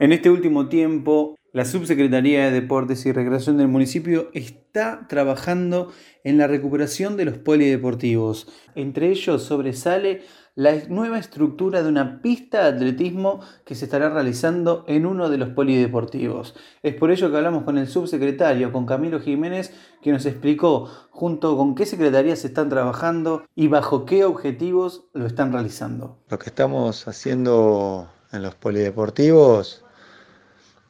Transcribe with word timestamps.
En 0.00 0.12
este 0.12 0.30
último 0.30 0.68
tiempo, 0.68 1.34
la 1.52 1.64
Subsecretaría 1.64 2.44
de 2.44 2.60
Deportes 2.60 3.04
y 3.04 3.10
Recreación 3.10 3.56
del 3.56 3.66
municipio 3.66 4.30
está 4.32 5.08
trabajando 5.08 5.90
en 6.22 6.38
la 6.38 6.46
recuperación 6.46 7.16
de 7.16 7.24
los 7.24 7.38
polideportivos. 7.38 8.46
Entre 8.76 9.08
ellos 9.08 9.42
sobresale 9.42 10.22
la 10.54 10.76
nueva 10.88 11.18
estructura 11.18 11.82
de 11.82 11.88
una 11.88 12.22
pista 12.22 12.62
de 12.62 12.76
atletismo 12.76 13.40
que 13.64 13.74
se 13.74 13.86
estará 13.86 14.08
realizando 14.08 14.84
en 14.86 15.04
uno 15.04 15.30
de 15.30 15.38
los 15.38 15.48
polideportivos. 15.48 16.54
Es 16.84 16.94
por 16.94 17.10
ello 17.10 17.28
que 17.32 17.36
hablamos 17.36 17.64
con 17.64 17.76
el 17.76 17.88
subsecretario, 17.88 18.70
con 18.70 18.86
Camilo 18.86 19.18
Jiménez, 19.18 19.74
que 20.00 20.12
nos 20.12 20.26
explicó 20.26 20.88
junto 21.10 21.56
con 21.56 21.74
qué 21.74 21.86
secretarías 21.86 22.44
están 22.44 22.68
trabajando 22.68 23.42
y 23.56 23.66
bajo 23.66 24.04
qué 24.04 24.24
objetivos 24.24 25.08
lo 25.12 25.26
están 25.26 25.52
realizando. 25.52 26.18
Lo 26.28 26.38
que 26.38 26.50
estamos 26.50 27.08
haciendo 27.08 28.08
en 28.30 28.42
los 28.42 28.54
polideportivos 28.54 29.84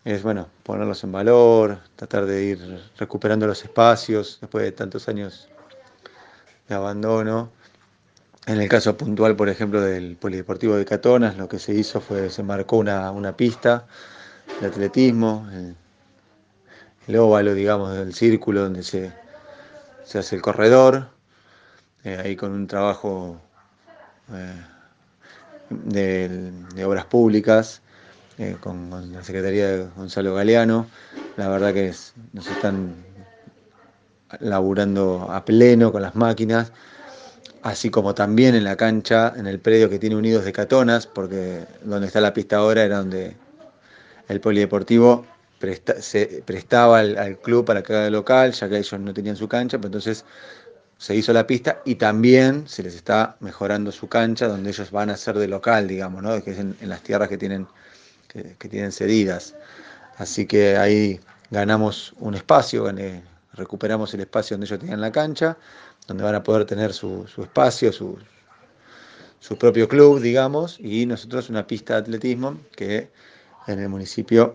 es 0.04 0.22
bueno, 0.22 0.48
ponerlos 0.62 1.02
en 1.04 1.12
valor, 1.12 1.78
tratar 1.96 2.26
de 2.26 2.42
ir 2.42 2.80
recuperando 2.96 3.46
los 3.46 3.62
espacios 3.62 4.38
después 4.40 4.64
de 4.64 4.72
tantos 4.72 5.08
años 5.08 5.48
de 6.68 6.74
abandono. 6.74 7.50
En 8.46 8.60
el 8.60 8.68
caso 8.68 8.96
puntual, 8.96 9.36
por 9.36 9.48
ejemplo, 9.48 9.80
del 9.80 10.16
Polideportivo 10.16 10.76
de 10.76 10.84
Catonas, 10.84 11.36
lo 11.36 11.48
que 11.48 11.58
se 11.58 11.74
hizo 11.74 12.00
fue, 12.00 12.30
se 12.30 12.42
marcó 12.42 12.78
una, 12.78 13.36
pista 13.36 13.86
de 14.60 14.68
atletismo, 14.68 15.46
el, 17.06 17.16
óvalo, 17.16 17.52
digamos, 17.54 17.94
del 17.94 18.14
círculo 18.14 18.62
donde 18.62 18.82
se, 18.82 19.12
hace 20.18 20.36
el 20.36 20.40
corredor, 20.40 21.08
eh, 22.04 22.18
ahí 22.24 22.36
con 22.36 22.52
un 22.52 22.66
trabajo 22.66 23.38
eh, 24.32 24.62
de 25.68 26.84
obras 26.86 27.04
públicas, 27.04 27.82
eh, 28.38 28.56
con, 28.60 29.12
la 29.12 29.24
Secretaría 29.24 29.66
de 29.66 29.86
Gonzalo 29.96 30.32
Galeano. 30.32 30.86
La 31.36 31.48
verdad 31.48 31.74
que 31.74 31.92
nos 32.32 32.46
están 32.46 32.94
laburando 34.38 35.28
a 35.28 35.44
pleno 35.44 35.90
con 35.90 36.02
las 36.02 36.14
máquinas, 36.14 36.72
así 37.62 37.90
como 37.90 38.14
también 38.14 38.54
en 38.54 38.62
la 38.62 38.76
cancha, 38.76 39.32
en 39.36 39.48
el 39.48 39.58
predio 39.58 39.90
que 39.90 39.98
tiene 39.98 40.14
Unidos 40.14 40.44
de 40.44 40.52
Catonas, 40.52 41.08
porque 41.08 41.64
donde 41.82 42.06
está 42.06 42.20
la 42.20 42.32
pista 42.32 42.58
ahora 42.58 42.84
era 42.84 42.98
donde 42.98 43.36
el 44.28 44.40
polideportivo 44.40 45.26
se 45.98 46.42
prestaba 46.46 47.00
al, 47.00 47.38
club 47.38 47.64
para 47.64 47.82
que 47.82 47.92
haga 47.92 48.10
local, 48.10 48.52
ya 48.52 48.68
que 48.68 48.78
ellos 48.78 49.00
no 49.00 49.12
tenían 49.12 49.34
su 49.34 49.48
cancha, 49.48 49.78
pero 49.78 49.88
entonces 49.88 50.24
se 50.96 51.16
hizo 51.16 51.32
la 51.32 51.44
pista 51.44 51.80
y 51.84 51.96
también 51.96 52.68
se 52.68 52.84
les 52.84 52.94
está 52.94 53.36
mejorando 53.40 53.90
su 53.90 54.08
cancha, 54.08 54.46
donde 54.46 54.70
ellos 54.70 54.92
van 54.92 55.10
a 55.10 55.16
ser 55.16 55.36
de 55.38 55.48
local, 55.48 55.88
digamos, 55.88 56.22
¿no? 56.22 56.40
que 56.44 56.52
es 56.52 56.58
en 56.58 56.76
las 56.82 57.02
tierras 57.02 57.28
que 57.28 57.38
tienen 57.38 57.66
que, 58.28 58.68
tienen 58.68 58.92
cedidas. 58.92 59.54
Así 60.16 60.46
que 60.46 60.76
ahí 60.76 61.20
ganamos 61.50 62.14
un 62.18 62.34
espacio, 62.34 62.92
recuperamos 63.54 64.12
el 64.14 64.20
espacio 64.20 64.54
donde 64.54 64.66
ellos 64.66 64.78
tenían 64.78 65.00
la 65.00 65.12
cancha, 65.12 65.56
donde 66.06 66.24
van 66.24 66.34
a 66.34 66.42
poder 66.42 66.64
tener 66.64 66.92
su, 66.92 67.26
espacio, 67.38 67.92
su, 67.92 68.18
propio 69.58 69.88
club, 69.88 70.20
digamos, 70.20 70.78
y 70.78 71.06
nosotros 71.06 71.48
una 71.50 71.66
pista 71.66 71.94
de 71.94 72.00
atletismo 72.00 72.58
que 72.76 73.10
en 73.66 73.80
el 73.80 73.88
municipio, 73.88 74.54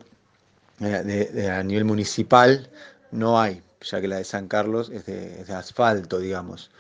eh, 0.81 1.49
a 1.51 1.63
nivel 1.63 1.85
municipal, 1.85 2.69
no 3.11 3.39
hay, 3.39 3.61
ya 3.81 4.01
que 4.01 4.07
la 4.07 4.17
de 4.17 4.23
San 4.23 4.47
Carlos 4.47 4.89
es 4.89 5.05
de, 5.05 5.45
asfalto, 5.53 6.19
digamos. 6.19 6.71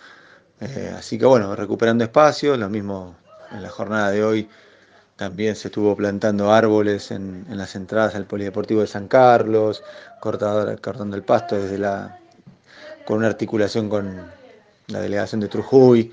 Eh, 0.59 0.93
así 0.95 1.17
que 1.17 1.25
bueno, 1.25 1.55
recuperando 1.55 2.03
espacio, 2.03 2.55
lo 2.57 2.69
mismo 2.69 3.15
en 3.51 3.61
la 3.61 3.69
jornada 3.69 4.11
de 4.11 4.23
hoy 4.23 4.49
también 5.15 5.55
se 5.55 5.67
estuvo 5.67 5.95
plantando 5.95 6.51
árboles 6.51 7.11
en, 7.11 7.45
las 7.49 7.75
entradas 7.75 8.15
al 8.15 8.25
Polideportivo 8.25 8.81
de 8.81 8.87
San 8.87 9.07
Carlos, 9.07 9.83
cortando 10.19 11.15
el 11.15 11.23
pasto 11.23 11.55
desde 11.55 11.77
la, 11.77 12.19
con 13.05 13.17
una 13.17 13.27
articulación 13.27 13.89
con 13.89 14.25
la 14.87 14.99
delegación 14.99 15.41
de 15.41 15.47
Trujuy. 15.47 16.11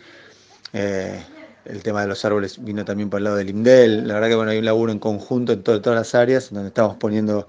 Eh, 0.73 1.25
el 1.65 1.83
tema 1.83 2.03
de 2.03 2.09
los 2.09 2.25
árboles 2.25 2.63
vino 2.63 2.85
también 2.85 3.11
por 3.11 3.19
el 3.19 3.25
lado 3.25 3.37
del 3.37 3.51
IMDEL. 3.51 4.07
La 4.07 4.15
verdad 4.15 4.29
que 4.29 4.35
bueno, 4.35 4.51
hay 4.51 4.59
un 4.59 4.65
laburo 4.65 4.93
en 4.93 4.99
conjunto 4.99 5.53
en 5.53 5.63
todas 5.63 5.87
las 5.87 6.15
áreas, 6.15 6.51
donde 6.51 6.69
estamos 6.69 6.97
poniendo, 6.97 7.49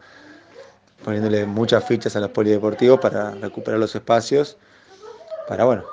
poniéndole 1.04 1.46
muchas 1.46 1.84
fichas 1.86 2.16
a 2.16 2.20
los 2.20 2.30
polideportivos 2.30 3.00
para 3.00 3.32
recuperar 3.32 3.80
los 3.80 3.94
espacios. 3.96 4.58
Para 5.48 5.66
bueno, 5.66 5.84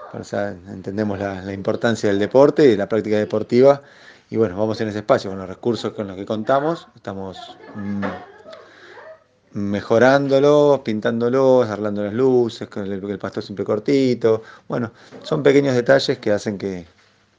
entendemos 0.69 1.19
la, 1.19 1.43
la 1.43 1.53
importancia 1.53 2.09
del 2.09 2.19
deporte 2.19 2.65
y 2.65 2.69
de 2.69 2.77
la 2.77 2.89
práctica 2.89 3.17
deportiva 3.17 3.83
y 4.31 4.37
bueno, 4.37 4.59
vamos 4.59 4.81
en 4.81 4.89
ese 4.89 4.99
espacio 4.99 5.31
con 5.31 5.39
los 5.39 5.49
recursos 5.49 5.93
con 5.95 6.07
los 6.07 6.17
que 6.17 6.27
contamos, 6.27 6.89
estamos 6.95 7.57
mm, 7.75 8.05
mejorándolo, 9.53 10.83
pintándolo, 10.85 11.63
arreglando 11.63 12.05
las 12.05 12.13
luces, 12.13 12.69
que 12.69 12.81
el, 12.81 12.93
el 12.93 13.19
pasto 13.19 13.41
siempre 13.41 13.65
cortito. 13.65 14.43
Bueno, 14.69 14.93
son 15.23 15.43
pequeños 15.43 15.75
detalles 15.75 16.19
que 16.19 16.33
hacen 16.33 16.59
que, 16.59 16.87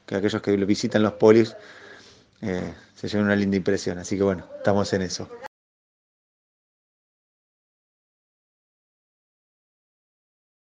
aquellos 0.07 0.41
que 0.41 0.55
visitan 0.57 1.03
los 1.03 1.13
polis 1.13 1.55
eh, 2.41 2.73
se 2.95 3.07
lleven 3.07 3.25
una 3.25 3.35
linda 3.35 3.57
impresión. 3.57 3.99
Así 3.99 4.17
que 4.17 4.23
bueno, 4.23 4.45
estamos 4.57 4.91
en 4.93 5.03
eso. 5.03 5.29